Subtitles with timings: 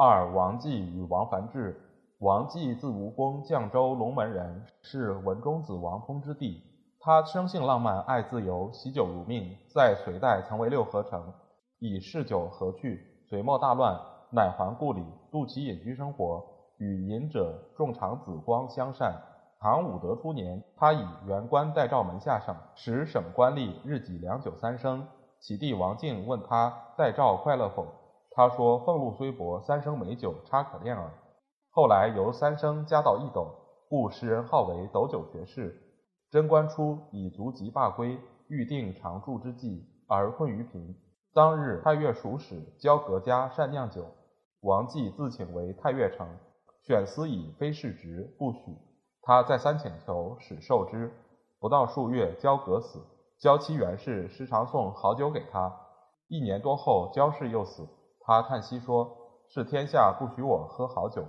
[0.00, 1.76] 二王继与王梵志。
[2.20, 6.62] 王继字无功，绛州龙门人，是文中子王通之弟。
[7.00, 11.20] 他生性浪漫，爱自由，喜酒如命，在隋代曾为六合城，
[11.80, 13.98] 以嗜酒何去，隋末大乱，
[14.30, 16.46] 乃还故里，度其隐居生活，
[16.78, 19.20] 与隐者仲长子光相善。
[19.58, 25.04] 唐武德初年，他以原官代赵门下省，使省官吏日给良酒三升。
[25.40, 27.84] 其弟王敬问他代召快乐否？
[28.38, 31.10] 他说：“俸禄虽薄，三升美酒差可恋耳。”
[31.74, 33.50] 后来由三升加到一斗，
[33.88, 35.76] 故世人号为斗酒学士。
[36.30, 40.94] 贞观初，以足疾罢归，欲定常住之计，而困于贫。
[41.34, 44.06] 当日太岳属使教阁家善酿酒，
[44.60, 46.28] 王继自请为太岳丞，
[46.86, 48.60] 选司以非世职，不许。
[49.20, 51.12] 他再三请求，使受之。
[51.58, 53.00] 不到数月，焦葛死。
[53.40, 55.74] 焦妻袁氏时常送好酒给他。
[56.28, 57.88] 一年多后，焦氏又死。
[58.28, 59.10] 他叹息说
[59.48, 61.24] ：“是天下不许我喝好酒。”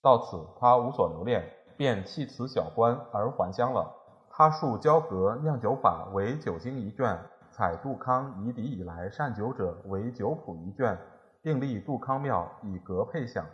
[0.00, 1.44] 到此，他无所留恋，
[1.76, 3.94] 便弃辞小官而还乡了。
[4.30, 7.18] 他述焦阁酿酒法为酒经一卷，
[7.50, 10.98] 采杜康遗敌以来善酒者为酒谱一卷，
[11.42, 13.44] 并立杜康庙以格配享。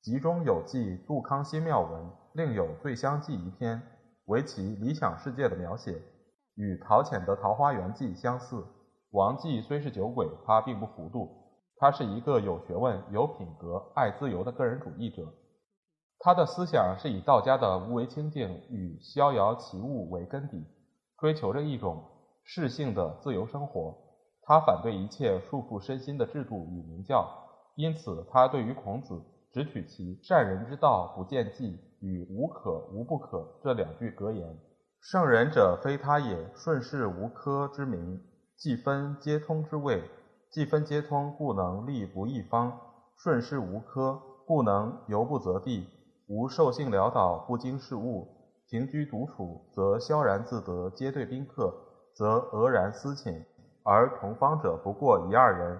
[0.00, 2.10] 集中有记杜康新庙文。
[2.32, 3.82] 另有《醉香记》一篇，
[4.24, 6.00] 为其理想世界的描写，
[6.54, 8.64] 与陶潜的《桃花源记》相似。
[9.10, 11.37] 王继虽是酒鬼，他并不糊涂，
[11.78, 15.26] 他是一个有学问、有品格、爱自由的个人主义者。
[16.18, 20.66] 他的思想是以道家的无为清净与逍遥其物为根底，
[21.18, 22.04] 追求着一种
[22.44, 23.96] 适性的自由生活。
[24.42, 27.28] 他反对一切束缚身心的制度与名教，
[27.76, 31.78] 因此他对于孔子只取其善人之道，不见计。
[32.00, 34.56] 与无可无不可这两句格言，
[35.00, 38.22] 圣人者非他也，顺势无科之名，
[38.56, 40.00] 既分皆通之谓，
[40.50, 42.72] 既分皆通，故能立不异方；
[43.16, 45.86] 顺势无科，故能游不择地，
[46.26, 48.26] 无兽性潦倒，不经事物，
[48.66, 51.74] 平居独处，则萧然自得；皆对宾客，
[52.14, 53.44] 则俄然思寝，
[53.82, 55.78] 而同方者不过一二人，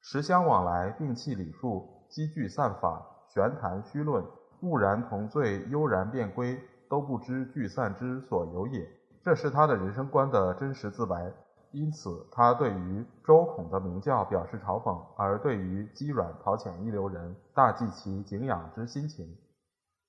[0.00, 4.22] 时相往来，摒弃礼数，积聚散法，玄谈虚论。
[4.60, 8.86] 悟然同醉，悠然便归，都不知聚散之所由也。
[9.22, 11.32] 这是他的人生观的真实自白。
[11.74, 19.36] 因此，他对于周孔的名教表示嘲讽，而对于姬阮、陶潜一流人，大寄其敬仰之心情。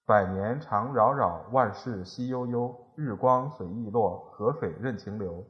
[0.05, 2.75] 百年常扰扰，万事稀悠悠。
[2.95, 5.43] 日光随意落，河水任情流。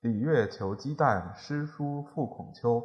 [0.00, 2.82] 礼乐求鸡蛋，诗书复孔丘。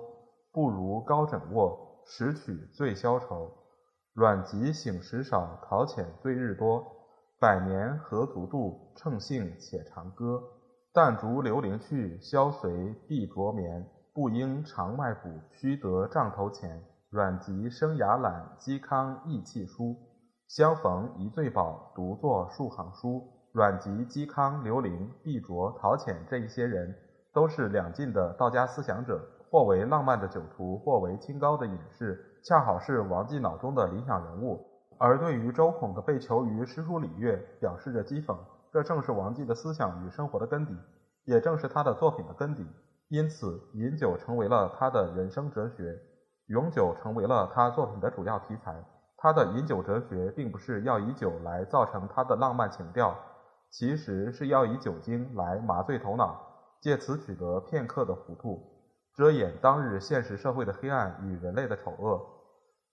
[0.52, 3.52] 不如高枕卧，拾取最消愁。
[4.14, 6.86] 阮籍醒时少，陶潜醉日多。
[7.40, 8.92] 百年何足度？
[8.96, 10.44] 乘兴且长歌。
[10.98, 13.86] 但逐流灵去，萧随必着眠。
[14.16, 16.82] 不应长迈步，须得杖头前。
[17.12, 19.96] 阮籍生涯懒，嵇康意气疏。
[20.48, 23.22] 相逢一醉饱，独坐数行书。
[23.54, 26.96] 阮籍、嵇康、刘伶、毕卓、陶潜这一些人，
[27.32, 29.22] 都是两晋的道家思想者，
[29.52, 32.40] 或为浪漫的酒徒，或为清高的隐士。
[32.44, 34.66] 恰好是王继脑中的理想人物，
[34.98, 38.36] 而对于周孔的被囚于诗书礼乐，表示着讥讽。
[38.78, 40.78] 这正是王继的思想与生活的根底，
[41.26, 42.64] 也正是他的作品的根底。
[43.08, 46.00] 因此，饮酒成为了他的人生哲学，
[46.46, 48.86] 永酒成为了他作品的主要题材。
[49.18, 53.18] 他的饮酒哲学，并不是要以酒来造成他的浪漫情调，
[53.72, 56.40] 其实是要以酒精来麻醉头脑，
[56.80, 58.62] 借此取得片刻的糊涂，
[59.16, 62.24] 遮掩当日现实社会的黑暗与人类的丑恶。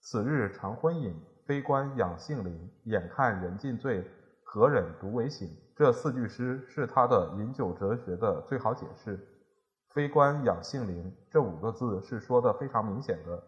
[0.01, 1.15] 此日常昏饮，
[1.45, 2.71] 非官养性灵。
[2.85, 4.03] 眼看人尽醉，
[4.55, 5.49] 何忍独为醒？
[5.75, 9.19] 这四句诗是他的饮酒哲学的最好解释。
[9.89, 13.43] 非官养性灵这五个字是说的非常明显的。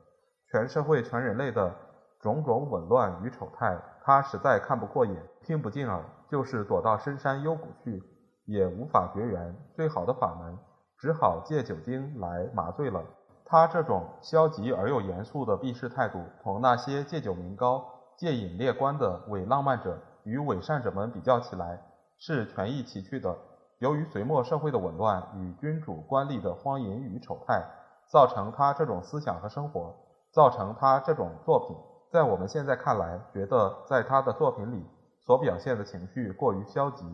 [0.52, 1.74] 全社会、全人类的
[2.20, 8.04] 种种紊乱与丑态，他实在看不过眼，听不进耳，就是躲到深山幽谷去，
[8.44, 9.56] 也无法绝缘。
[9.78, 10.58] 最好的法门，
[10.98, 13.02] 只好借酒精来麻醉了。
[13.46, 17.86] 他这种消极而又严肃的避世态度，同那些借酒名高、
[18.18, 21.80] 借饮列官的伪浪漫者与伪善者们比较起来，
[22.18, 23.34] 是全异其趣的。
[23.80, 27.64] 由于隋末社会的紊乱与君主官吏的荒淫与丑态，
[28.12, 29.96] 造成他这种思想和生活
[30.34, 31.78] 造成他这种作品。
[32.12, 34.86] 在我们现在看来，觉得在他的作品里
[35.26, 37.06] 所表现的情绪过于消极，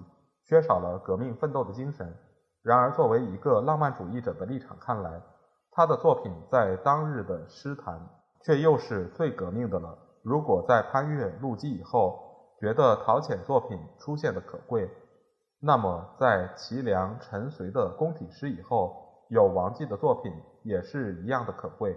[0.47, 2.15] 缺少了革命奋斗的精神。
[2.63, 5.21] 然而，作为一个浪漫主义者的立场看来，
[5.71, 7.99] 他的作品在当日的诗坛
[8.41, 9.95] 却又是最革命的了。
[10.23, 12.32] 如果在潘岳、陆机以后
[12.63, 14.89] 觉得陶潜作品出现的可贵，
[15.59, 20.31] 那么在齐梁、陈绥的宫体诗以后，有王绩的作品
[20.63, 21.93] 也是一样的可贵。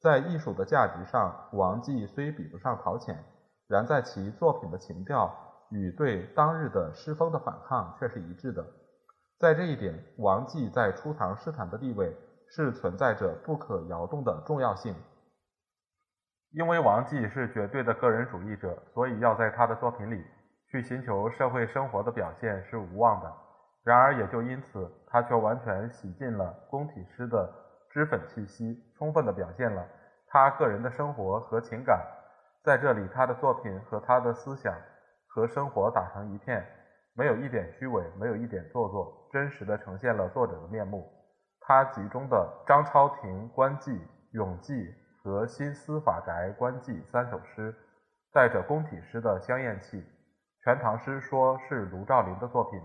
[0.00, 3.24] 在艺术的价值上，王绩虽比不上陶潜，
[3.66, 5.34] 然在其作品的情调
[5.70, 8.64] 与对当日的诗风的反抗却是一致的。
[9.40, 12.16] 在这一点，王绩在初唐诗坛的地位
[12.46, 14.94] 是存在着不可摇动的重要性。
[16.54, 20.24] 因为王绩是绝对的个人主义者，所以要在他的作品里
[20.70, 23.32] 去寻求社会生活的表现是无望的。
[23.82, 27.52] 然而也就因此，他却完全洗尽了宫体诗的。
[27.90, 29.86] 脂粉气息，充分地表现了
[30.26, 32.04] 他个人的生活和情感。
[32.64, 34.74] 在这里，他的作品和他的思想
[35.28, 36.66] 和生活打成一片，
[37.14, 41.08] 没有一点虚伪，没有一点做作，真实地呈现了作者的面目。
[41.60, 42.36] 他集中的
[42.68, 43.92] 《张超庭官记》
[44.32, 44.72] 《永记》
[45.24, 47.74] 和《新司法宅官记》三首诗，
[48.30, 50.02] 带着宫体诗的香艳气。
[50.62, 52.78] 《全唐诗》说是卢照邻的作品，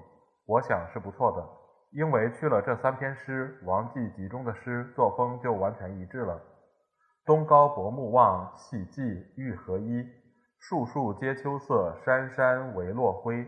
[0.45, 1.45] 我想是不错的。
[1.91, 6.41] 因为去了这三篇诗，王继集中的诗作风就完全一致了。
[7.25, 10.07] 东高薄暮望，喜寂欲何依。
[10.59, 13.45] 树树皆秋色，山山唯落晖。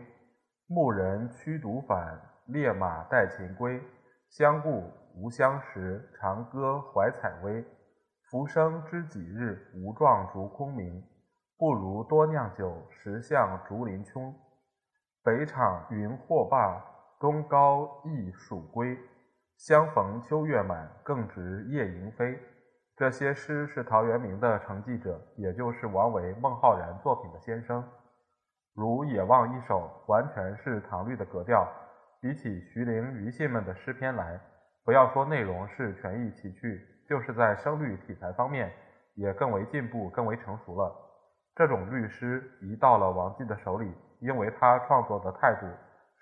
[0.66, 3.82] 牧人驱犊返，猎马待禽归。
[4.28, 4.84] 相顾
[5.14, 7.64] 无相识，长歌怀采薇。
[8.32, 11.04] 浮生知几日，无状逐空明。
[11.58, 14.34] 不如多酿酒，十向竹林穷。
[15.22, 16.82] 北场云或罢。
[17.20, 18.98] 东高亦属归，
[19.58, 22.40] 相逢秋月满，更值夜莺飞。
[22.96, 27.86] 这些诗是陶渊明的承继者，也就是王维、孟浩然作品的先声。
[28.74, 31.70] 如《野望》一首，完全是唐律的格调。
[32.18, 34.40] 比起徐陵、庾信们的诗篇来，
[34.86, 36.80] 不要说内容是全意奇趣，
[37.12, 38.72] 就是在声律体裁方面，
[39.16, 40.90] 也更为进步、更为成熟了。
[41.54, 45.66] 这种律诗一到了王绩的手里，因为他创作的态度。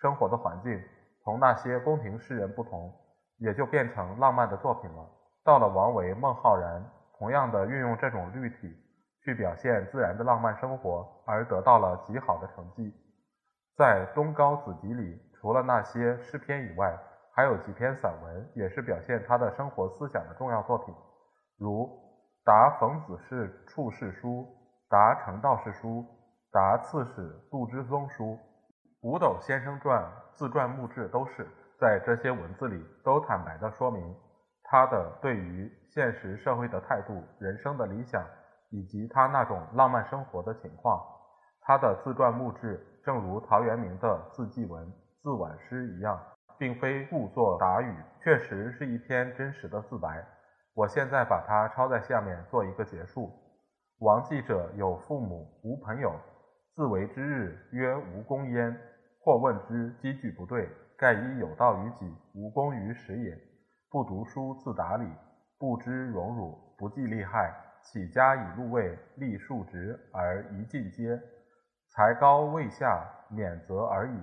[0.01, 0.83] 生活的环境
[1.23, 2.93] 同那些宫廷诗人不同，
[3.39, 5.09] 也就变成浪漫的作品了。
[5.45, 6.85] 到了王维、孟浩然，
[7.17, 8.77] 同样的运用这种律体
[9.23, 12.93] 去表现自然的浪漫生活，而得到了极好的成绩。
[13.77, 16.99] 在《东高子集》里，除了那些诗篇以外，
[17.41, 20.95] 还有几篇散文，也是表现他的生活思想的重要作品，
[21.57, 21.87] 如
[22.45, 24.29] 《答冯子氏处世书》
[24.91, 25.89] 《答程道士书》
[26.53, 28.25] 《答刺史杜之松书》。
[29.01, 31.49] 五斗先生传、自传墓志都是
[31.81, 34.15] 在这些文字里都坦白地说明
[34.65, 38.23] 他的对于现实社会的态度、人生的理想，
[38.69, 41.01] 以及他那种浪漫生活的情况。
[41.63, 46.21] 他的自传墓志，正如陶渊明的自记文、自挽诗一样，
[46.61, 47.91] 并非故作答语，
[48.23, 50.23] 确实是一篇真实的自白。
[50.75, 53.33] 我现在把它抄在下面做一个结束：
[54.01, 56.13] 王记者有父母，无朋友，
[56.77, 58.79] 自为之日，曰无功焉。
[59.23, 60.69] 或问之，积句不对，
[60.99, 63.35] 盖以有道于己，无功于时也。
[63.91, 65.07] 不读书，自达理，
[65.59, 71.19] 不知荣辱，不计利害，起家以禄位，立庶职而宜进阶，
[71.89, 74.19] 才高位下，免责而已。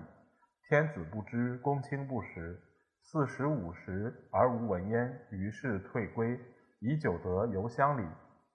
[0.70, 2.62] 天子不知，公卿不识，
[3.00, 6.38] 四十五十而无闻焉，于是退归，
[6.80, 8.06] 以久得游乡里，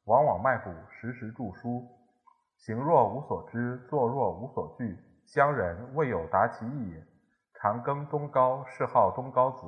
[0.04, 1.88] 往往卖卜，时时著书，
[2.59, 4.95] 行若无所知，坐若无所惧。
[5.25, 7.02] 乡人未有达其意也。
[7.54, 9.66] 常耕东高，谥号东高子。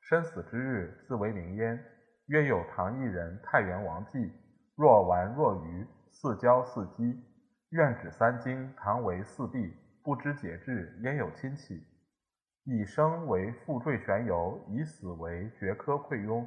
[0.00, 1.80] 生死之日，自为名焉。
[2.26, 4.32] 曰有唐一人，太原王继，
[4.74, 7.22] 若玩若愚，似骄似饥。
[7.70, 11.82] 愿止三经，唐为四壁，不知节制，焉有亲戚？
[12.64, 16.46] 以生为负坠悬游，以死为绝科溃庸。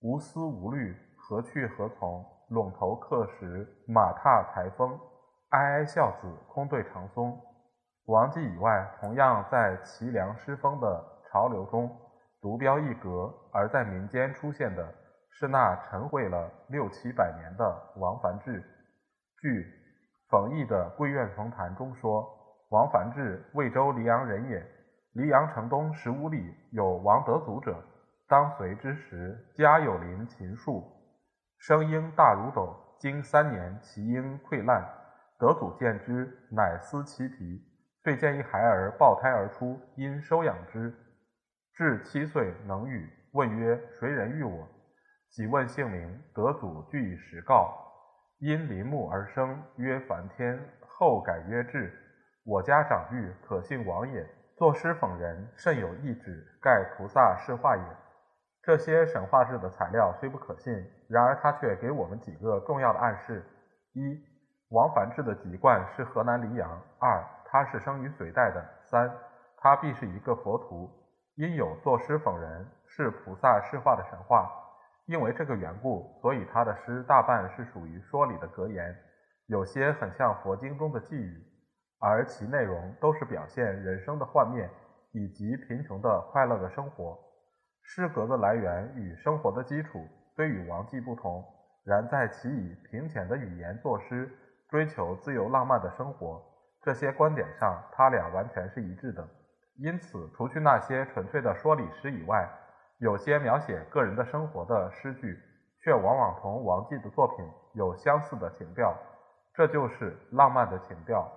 [0.00, 2.22] 无思无虑，何去何从？
[2.50, 5.00] 陇头客时，马踏台风。
[5.48, 7.40] 哀哀孝子，空对长松。
[8.04, 11.90] 王继以外，同样在齐梁诗风的潮流中
[12.42, 14.94] 独标一格，而在民间出现的
[15.30, 18.62] 是那沉毁了六七百年的王梵志。
[19.40, 19.64] 据
[20.28, 22.36] 冯异的《归院丛谈》中说，
[22.70, 24.64] 王梵志魏州黎阳人也。
[25.14, 27.82] 黎阳城东十五里有王德祖者，
[28.28, 30.84] 当隋之时，家有林禽树，
[31.58, 32.76] 生鹰大如斗。
[33.00, 34.86] 经三年，其鹰溃烂，
[35.36, 37.60] 德祖见之，乃思其啼。
[38.04, 40.94] 遂见一孩儿抱胎而出，因收养之，
[41.74, 43.10] 至七岁能语。
[43.32, 44.68] 问曰：“谁人育我？”
[45.30, 47.74] 即问姓名，得祖俱以实告。
[48.38, 51.92] 因林木而生，曰梵天，后改曰智。
[52.50, 54.26] 我家长玉，可信王也。
[54.56, 57.82] 作诗讽人，甚有意旨，盖菩萨是化也。
[58.60, 60.74] 这些神话志的材料虽不可信，
[61.08, 63.46] 然而他却给我们几个重要的暗示：
[63.92, 64.20] 一、
[64.70, 69.08] 王梵志的籍贯是河南黎阳；二、他是生于隋代的；三、
[69.58, 70.90] 他必是一个佛徒，
[71.36, 74.50] 因有作诗讽人，是菩萨是化的神话。
[75.06, 78.92] 因为这个缘故，所以他的诗大半是属于说理的格言，
[79.46, 81.46] 有些很像佛经中的寄语，
[82.00, 84.68] 而其内容都是表现人生的幻灭
[85.12, 87.18] 以及贫穷的快乐的生活。
[87.82, 90.04] 诗格的来源与生活的基础
[90.34, 91.44] 虽与王继不同，
[91.84, 94.30] 然在其以平浅的语言作诗，
[94.68, 96.42] 追求自由浪漫的生活
[96.82, 99.26] 这些观点上，他俩完全是一致的。
[99.76, 102.48] 因此，除去那些纯粹的说理诗以外，
[102.98, 105.38] 有些描写个人的生活的诗句，
[105.82, 108.94] 却往往同王继的作品有相似的情调，
[109.54, 111.30] 这就是浪漫的情调。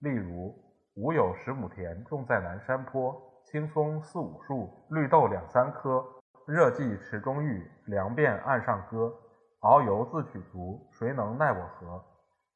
[0.00, 0.54] 例如
[0.96, 3.14] ：“吾有十亩田，种在南山坡，
[3.44, 6.04] 青松四五树，绿豆两三棵。
[6.46, 9.12] 热气池中浴，凉便岸上歌。
[9.60, 12.02] 遨游自取足，谁能奈我何？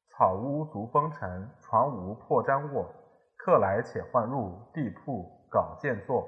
[0.09, 2.91] 草屋足风尘，床无破毡卧。
[3.37, 6.27] 客来且换褥，地铺稿见坐。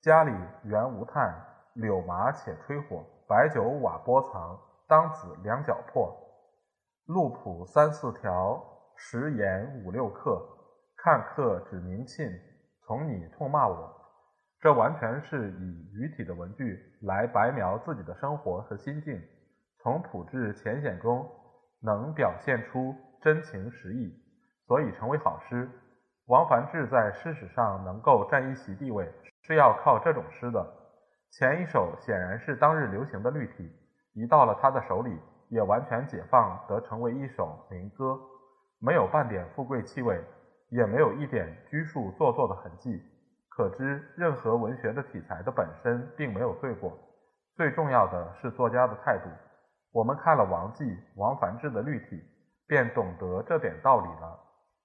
[0.00, 0.32] 家里
[0.64, 1.34] 原无炭。”
[1.74, 6.12] 柳麻且吹火，白酒瓦钵藏，当子两脚破。
[7.06, 8.60] 路谱三四条，
[9.00, 10.44] 食言五六克。
[10.96, 12.28] 看客指明信，
[12.82, 13.94] 从你痛骂我。
[14.60, 19.22] 这完全是以语体的文句来白描自己的生活和心境，
[19.78, 21.24] 从朴质浅显中
[21.80, 24.12] 能表现出真情实意，
[24.66, 25.70] 所以成为好诗。
[26.26, 29.08] 王梵志在诗史上能够占一席地位，
[29.42, 30.66] 是要靠这种诗的。
[31.30, 33.70] 前一首显然是当日流行的律体，
[34.14, 35.16] 一到了他的手里，
[35.50, 38.18] 也完全解放，得成为一首民歌，
[38.80, 40.22] 没有半点富贵气味，
[40.70, 43.02] 也没有一点拘束做作的痕迹。
[43.48, 46.96] 可知任何文学的题材的本身并没有罪过，
[47.56, 49.28] 最重要的是作家的态度。
[49.92, 52.22] 我们看了王继、王梵志的律体，
[52.66, 54.38] 便懂得这点道理了。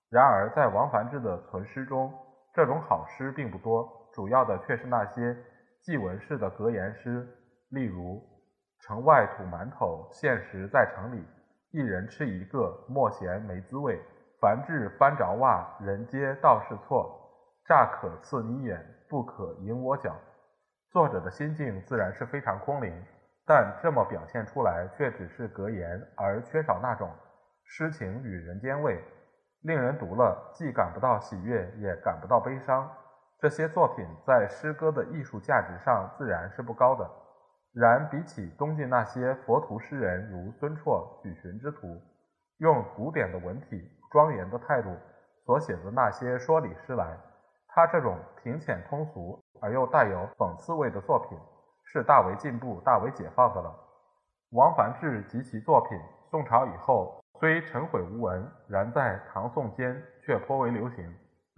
[0.10, 2.12] 然而在王梵志的存诗中，
[2.54, 5.38] 这种好诗并不多，主要的却是那些。
[5.84, 7.28] 祭文式的格言诗，
[7.72, 8.24] 例如
[8.80, 11.22] “城外土馒头，现实在城里，
[11.74, 14.00] 一人吃一个，莫嫌没滋味。
[14.40, 17.20] 凡至翻着袜，人皆道是错。
[17.66, 20.16] 乍可刺你眼，不可引我脚。”
[20.94, 22.94] 作者的心境自然是非常空灵，
[23.44, 27.10] 但这么表现出来却只是格言，而缺少那种
[27.66, 29.04] 诗情与人间味，
[29.64, 32.88] 令人读了既感不到喜悦，也感不到悲伤。
[33.40, 37.10] 这些作品在诗歌的艺术价值上自然是不高的，
[37.74, 42.00] 然比起东晋那些佛徒诗人如孙绰、许寻之徒，
[42.60, 44.96] 用古典的文体、庄严的态度
[45.44, 47.18] 所写的那些说理诗来，
[47.70, 51.38] 他这种平浅通俗而又带有讽刺味的作品，
[51.86, 53.76] 是大为进步、大为解放的了。
[54.52, 56.00] 王梵志及其作品，
[56.30, 61.12] 宋朝以后虽尘毁无闻，然在唐宋间却颇为流行。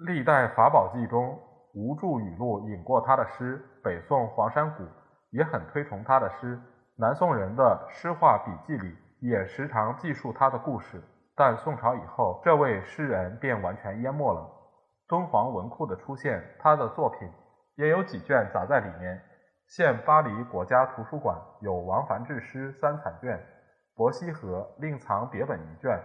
[0.07, 1.38] 历代法宝记中。
[1.77, 4.86] 吴著语录引过他的诗，北宋黄山谷
[5.36, 6.58] 也很推崇他的诗，
[6.96, 11.04] 南宋人的诗画笔记里也时常记述他的故事。
[11.36, 14.50] 但宋朝以后，这位诗人便完全淹没了。
[15.10, 17.30] 敦煌文库的出现，他的作品
[17.75, 19.22] 也有几卷杂在里面。
[19.68, 23.38] 现巴黎国家图书馆有王梵志诗三残卷，
[23.94, 26.00] 伯希和另藏别本一卷，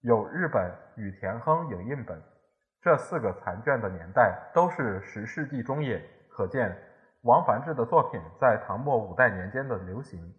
[0.00, 2.20] 有日本羽田亨影印本。
[2.82, 6.76] 这四个残卷的年代都是十世纪中叶，可见
[7.26, 10.32] 王梵志的作品在唐末五代年间的流行。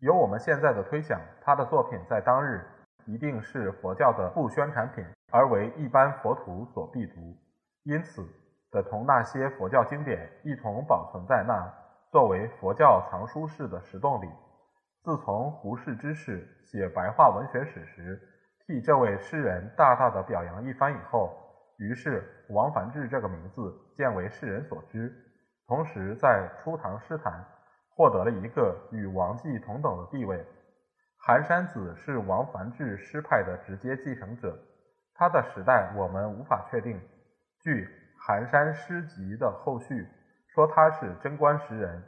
[0.00, 2.60] 由我们现在的推想，他的作品在当日
[3.06, 7.36] 一定是佛教的副宣传品，而为一般佛徒所必读，
[7.84, 8.26] 因此
[8.72, 11.72] 得同那些佛教经典一同保存在那，
[12.10, 14.28] 作为佛教藏书室的石洞里。
[15.04, 18.20] 自从胡适之士写白话文学史时，
[18.66, 21.32] 替这位诗人大大的表扬一番以后。
[21.78, 25.12] 于是，王梵志这个名字渐为世人所知，
[25.66, 27.44] 同时在初唐诗坛
[27.90, 30.44] 获得了一个与王继同等的地位。
[31.18, 34.58] 寒山子是王梵志诗派的直接继承者，
[35.14, 37.00] 他的时代我们无法确定。
[37.60, 37.84] 据
[38.26, 40.06] 《寒山诗集》的后续
[40.54, 42.02] 说他是贞观时人，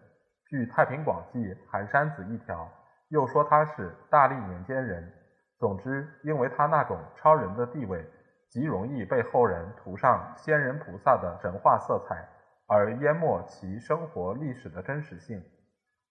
[0.48, 1.38] 据《太平广记》
[1.70, 2.68] 寒山子一条
[3.08, 5.12] 又说他是大历年间人。
[5.58, 8.04] 总之，因为他那种超人的地位。
[8.48, 12.26] 极容易被后人涂上仙人菩萨的神话色彩，
[12.66, 15.42] 而淹没其生活历史的真实性。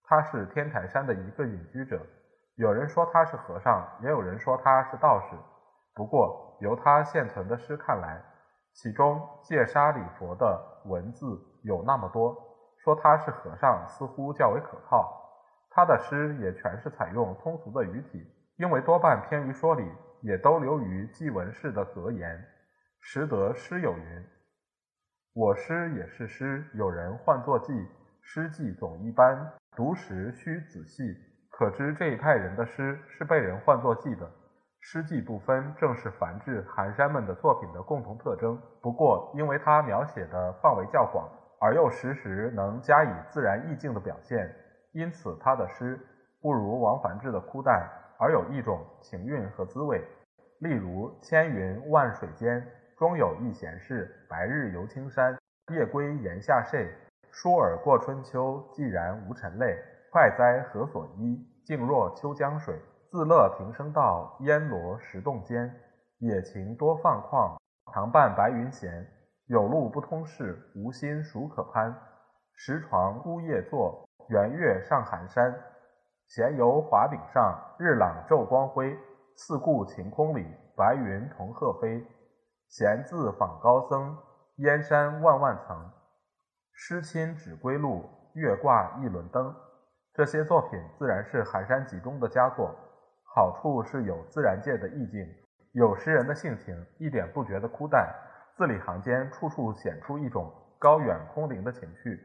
[0.04, 2.00] 他是天台山的一个隐居者。
[2.56, 5.36] 有人说他是和尚，也有人说他是道士。
[5.94, 8.22] 不过由他现存的诗看来，
[8.74, 12.36] 其中戒杀礼佛的文字有那么多，
[12.84, 15.22] 说他是和尚似乎较为可靠。
[15.70, 18.26] 他的诗也全是采用通俗的语体，
[18.58, 22.42] 因为多半偏于说理，也都流于祭文式的格言。
[23.02, 24.26] 实得诗有云
[25.36, 27.86] ：“我诗也是诗，有人唤作记。
[28.22, 31.14] 诗记总一般，读时须仔细。”
[31.52, 34.32] 可知这一派人的诗是被人唤作记的。
[34.80, 38.58] 诗记不分，正是梵志、寒山们的作品的共同特征。
[38.82, 44.50] 不过，因为他描写的范围较广，而又时时能加以自然意境的表现，
[44.94, 46.00] 因此他的诗
[46.42, 47.86] 不如王梵志的枯淡，
[48.18, 50.02] 而有一种情韵和滋味。
[50.60, 52.66] 例如“千云万水间，
[52.98, 55.38] 终有一闲事；白日游青山，
[55.74, 56.90] 夜归檐下睡。
[57.30, 59.78] 疏而过春秋，既然无尘累。
[60.12, 61.46] 快哉何所依？
[61.66, 62.80] 静若秋江水。
[63.12, 65.70] 自乐平生道，烟罗石洞间。
[66.20, 67.58] 野情多放旷，
[67.92, 69.06] 常伴白云闲。
[69.48, 71.94] 有路不通事，无心孰可攀？
[72.54, 75.54] 石床孤夜坐，圆月上寒山。
[76.28, 78.98] 闲游华顶上，日朗昼光辉。
[79.36, 80.48] 四顾晴空里，
[80.78, 82.02] 白云同鹤飞。
[82.68, 84.18] 闲自访高僧，
[84.58, 85.92] 燕山万万层。
[86.74, 88.04] 诗亲指归路，
[88.34, 89.56] 月挂一轮灯。
[90.14, 92.76] 这些作品自然是寒山集中的佳作。
[93.34, 95.26] 好处是有自然界的意境，
[95.74, 98.10] 有诗人的性情，一点不觉得枯淡，
[98.56, 102.18] 字里行间处处显出一种高远空灵的情绪。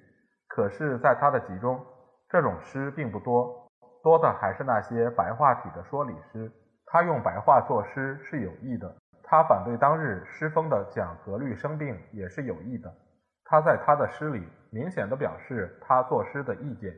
[0.47, 1.85] 可是，在他的集中，
[2.29, 3.69] 这种诗并不多，
[4.05, 6.51] 多的还是那些白话体的说理诗。
[6.87, 8.97] 他用白话作诗是有意的，
[9.31, 12.93] 他反对当日诗风的讲格律生病也是有意的。
[13.45, 16.93] 他在他的诗里明显的表示他作诗的意见。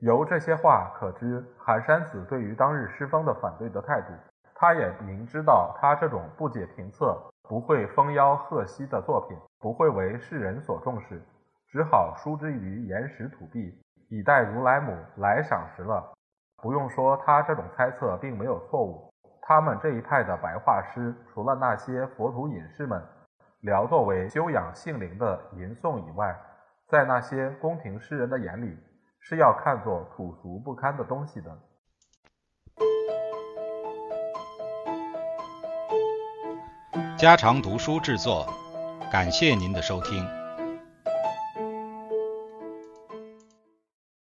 [0.00, 4.08] 由这些话可知，寒山子对于当日诗风的反对的态度。
[4.56, 11.22] 他也明知道，他这种不解评测、不会风妖鹤兮的作品，不会为世人所重视，
[11.68, 16.12] 只好书之于岩石土壁，以待如来母来赏识了。
[16.60, 19.08] 不用说，他这种猜测并没有错误。
[19.48, 23.00] 他们这一派的白话诗，除了那些佛徒隐士们
[23.60, 26.36] 聊作为修养性灵的吟诵以外，
[26.88, 28.76] 在那些宫廷诗人的眼里，
[29.20, 31.56] 是要看作土俗不堪的东西的。
[37.16, 38.48] 家常读书制作，
[39.12, 40.45] 感谢您的收听。